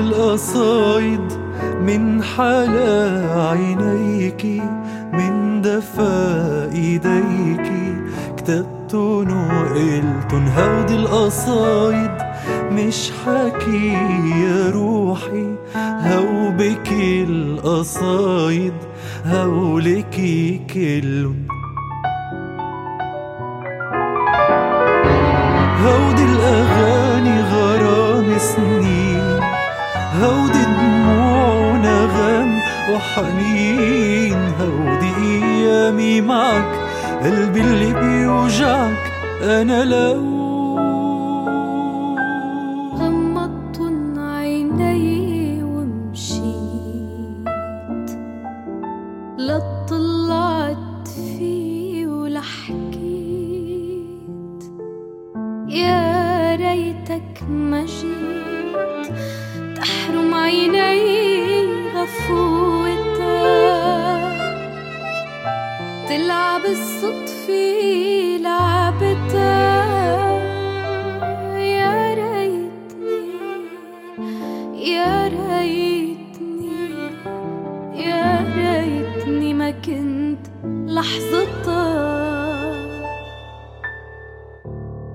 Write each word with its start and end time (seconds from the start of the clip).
القصايد 0.00 1.32
من 1.80 2.22
حلا 2.22 3.24
عينيك 3.48 4.44
من 5.12 5.62
دفا 5.62 6.72
إيديك. 6.72 7.72
كتبتن 8.36 9.30
وقلتن 9.30 10.48
هودي 10.56 10.94
القصايد 10.94 12.10
مش 12.72 13.10
حكي 13.24 13.92
يا 14.44 14.70
روحي. 14.70 15.54
هو 15.76 16.50
بكي 16.58 17.24
القصايد 17.24 18.72
هولكي 19.26 20.60
كلن 20.74 21.46
هودي 25.84 26.17
أيامي 35.68 36.20
معك 36.20 36.78
قلبي 37.22 37.60
اللي 37.60 37.92
بيوجعك 37.92 39.12
أنا 39.42 39.84
لو 39.84 40.38
ما 57.48 57.84
جيت 57.84 59.12
تحرم 59.76 60.34
عيني 60.34 61.17
لحظتها 80.98 82.18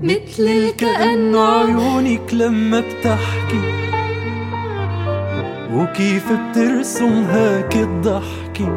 مثل 0.00 0.70
كأنه 0.78 1.40
عيونك 1.48 2.34
لما 2.34 2.80
بتحكي 2.80 3.62
وكيف 5.74 6.24
بترسم 6.32 7.24
هاك 7.24 7.76
الضحكي 7.76 8.68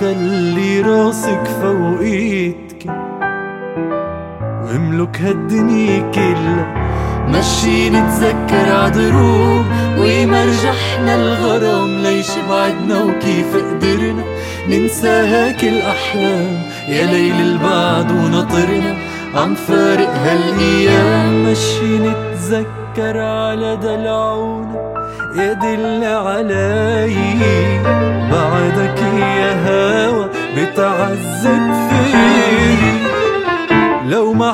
خلي 0.00 0.80
راسك 0.80 1.44
فوق 1.62 2.00
إيدك 2.00 2.86
واملك 4.64 5.20
هالدنيا 5.20 6.10
كلها. 6.10 6.90
مشي 7.28 7.90
نتذكر 7.90 8.72
عدروب 8.72 9.64
وما 9.98 10.44
رجحنا 10.44 11.14
الغرام. 11.14 11.98
ليش 12.02 12.30
بعدنا 12.48 13.02
وكيف 13.02 13.56
قدرنا؟ 13.56 14.24
ننسى 14.68 15.08
هاك 15.08 15.64
الأحلام. 15.64 16.62
يا 16.88 17.06
ليل 17.06 17.34
البعد 17.40 18.10
ونطرنا 18.10 18.94
عم 19.34 19.54
فارق 19.54 20.10
هالأيام. 20.10 21.44
مشي 21.44 21.98
نتذكر 21.98 23.18
على 23.20 23.76
دلعونا. 23.76 24.94
يدل 25.36 26.04
علي. 26.04 27.16
بعدك 28.32 29.02
يا 29.18 29.52
هوا 29.66 30.26
بتعذب 30.56 31.72
فيني. 31.90 33.00
لو 34.10 34.32
ما 34.32 34.52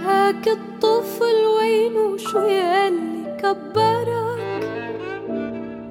هاك 0.06 0.49
الطفل 0.49 1.39
وينه 1.59 2.17
شو 2.17 2.39
ياللي 2.39 3.37
كبرك؟ 3.43 4.62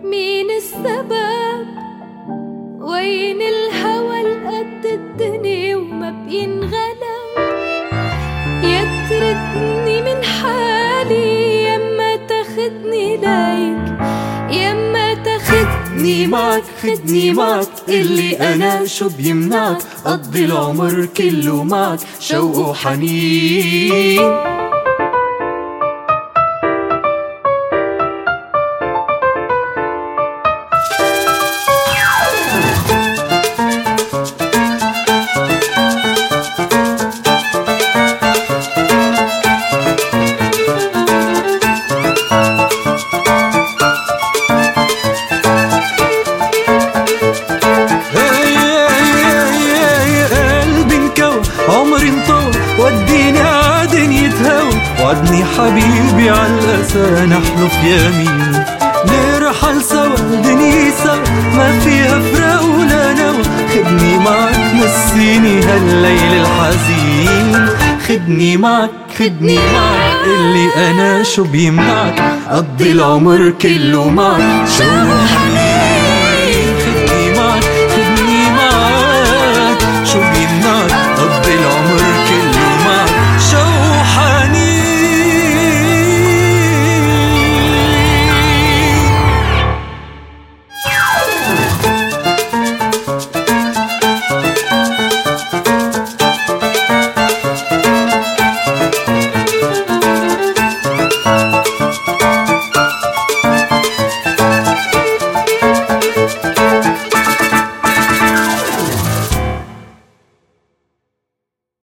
مين 0.04 0.50
السبب 0.52 1.21
خدني 16.22 16.28
معك 16.28 16.64
خدني 16.84 17.32
معك 17.32 17.68
اللي 17.90 18.38
أنا 18.40 18.86
شو 18.86 19.10
بيمنعك؟ 19.10 19.78
قضي 20.06 20.46
العمر 20.46 21.06
كله 21.18 21.64
معك. 21.64 22.00
شوق 22.20 22.58
وحنين 22.58 24.22
وعدني 55.22 55.46
حبيبي 55.46 56.30
عالأسى 56.30 57.26
نحلف 57.26 57.74
يمين. 57.84 58.64
نرحل 59.06 59.82
سوا 59.82 60.16
الدنيا 60.18 60.92
سوا 61.04 61.16
ما 61.56 61.80
فيها 61.80 62.20
فراق 62.20 62.64
ولا 62.64 63.14
نوى. 63.14 63.44
خدني 63.74 64.18
معك 64.18 64.60
نسيني 64.76 65.62
هالليل 65.64 66.42
الحزين. 66.42 67.70
خدني 68.08 68.58
معك 68.58 68.90
خدني 69.20 69.56
معك 69.56 70.26
اللي 70.26 70.90
أنا 70.90 71.24
شو 71.24 71.44
بيمنعك؟ 71.44 72.22
قضي 72.50 72.92
العمر 72.92 73.54
كله 73.62 74.10
معك 74.10 74.68
شو 74.78 74.84